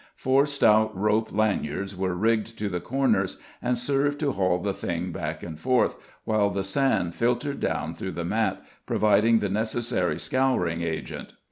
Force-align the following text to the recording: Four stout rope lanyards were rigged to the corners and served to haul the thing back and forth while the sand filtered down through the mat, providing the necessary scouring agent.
Four 0.15 0.47
stout 0.47 0.97
rope 0.97 1.29
lanyards 1.31 1.95
were 1.95 2.15
rigged 2.15 2.57
to 2.57 2.69
the 2.69 2.79
corners 2.79 3.37
and 3.61 3.77
served 3.77 4.19
to 4.21 4.31
haul 4.31 4.57
the 4.57 4.73
thing 4.73 5.11
back 5.11 5.43
and 5.43 5.59
forth 5.59 5.95
while 6.23 6.49
the 6.49 6.63
sand 6.63 7.13
filtered 7.13 7.59
down 7.59 7.93
through 7.93 8.13
the 8.13 8.25
mat, 8.25 8.65
providing 8.87 9.37
the 9.37 9.47
necessary 9.49 10.17
scouring 10.17 10.81
agent. 10.81 11.33